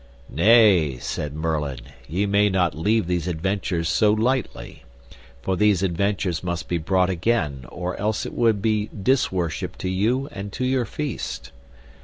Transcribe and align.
Nay, 0.31 0.97
said 0.97 1.35
Merlin, 1.35 1.81
ye 2.07 2.25
may 2.25 2.49
not 2.49 2.73
leave 2.73 3.05
these 3.05 3.27
adventures 3.27 3.87
so 3.87 4.11
lightly; 4.11 4.81
for 5.43 5.55
these 5.55 5.83
adventures 5.83 6.43
must 6.43 6.67
be 6.67 6.79
brought 6.79 7.11
again 7.11 7.65
or 7.69 7.95
else 7.99 8.25
it 8.25 8.33
would 8.33 8.63
be 8.63 8.87
disworship 8.99 9.75
to 9.77 9.89
you 9.89 10.27
and 10.31 10.51
to 10.53 10.65
your 10.65 10.85
feast. 10.85 11.51